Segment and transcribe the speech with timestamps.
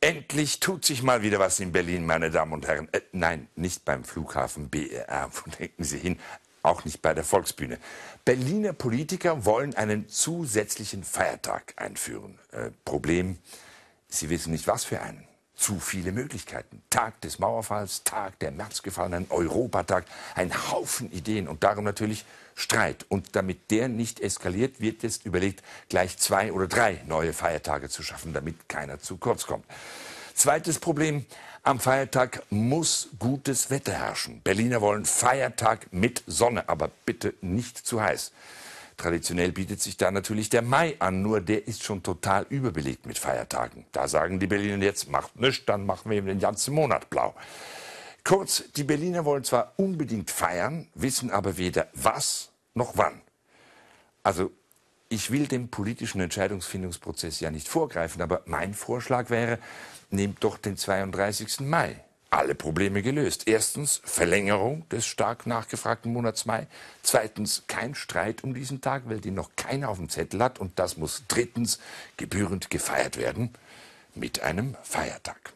[0.00, 2.88] Endlich tut sich mal wieder was in Berlin, meine Damen und Herren.
[2.92, 6.18] Äh, nein, nicht beim Flughafen BER, wo denken Sie hin?
[6.62, 7.78] Auch nicht bei der Volksbühne.
[8.24, 12.38] Berliner Politiker wollen einen zusätzlichen Feiertag einführen.
[12.50, 13.38] Äh, Problem,
[14.08, 15.26] sie wissen nicht, was für einen.
[15.56, 16.82] Zu viele Möglichkeiten.
[16.90, 20.04] Tag des Mauerfalls, Tag der Märzgefallenen, Europatag,
[20.34, 23.06] ein Haufen Ideen und darum natürlich Streit.
[23.08, 28.02] Und damit der nicht eskaliert, wird jetzt überlegt, gleich zwei oder drei neue Feiertage zu
[28.02, 29.64] schaffen, damit keiner zu kurz kommt.
[30.34, 31.24] Zweites Problem,
[31.62, 34.40] am Feiertag muss gutes Wetter herrschen.
[34.42, 38.30] Berliner wollen Feiertag mit Sonne, aber bitte nicht zu heiß.
[38.96, 43.18] Traditionell bietet sich da natürlich der Mai an, nur der ist schon total überbelegt mit
[43.18, 43.84] Feiertagen.
[43.92, 47.34] Da sagen die Berliner jetzt, macht nichts, dann machen wir eben den ganzen Monat blau.
[48.24, 53.20] Kurz, die Berliner wollen zwar unbedingt feiern, wissen aber weder was noch wann.
[54.22, 54.50] Also
[55.08, 59.58] ich will dem politischen Entscheidungsfindungsprozess ja nicht vorgreifen, aber mein Vorschlag wäre,
[60.10, 61.60] nehmt doch den 32.
[61.60, 63.46] Mai alle Probleme gelöst.
[63.46, 66.66] Erstens Verlängerung des stark nachgefragten Monats Mai.
[67.02, 70.58] Zweitens kein Streit um diesen Tag, weil den noch keiner auf dem Zettel hat.
[70.58, 71.78] Und das muss drittens
[72.16, 73.50] gebührend gefeiert werden
[74.14, 75.52] mit einem Feiertag.